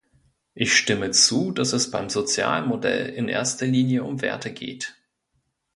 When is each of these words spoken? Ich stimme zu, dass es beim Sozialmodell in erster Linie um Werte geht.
Ich 0.55 0.75
stimme 0.75 1.11
zu, 1.11 1.51
dass 1.51 1.73
es 1.73 1.91
beim 1.91 2.09
Sozialmodell 2.09 3.07
in 3.09 3.29
erster 3.29 3.67
Linie 3.67 4.03
um 4.03 4.23
Werte 4.23 4.51
geht. 4.51 4.95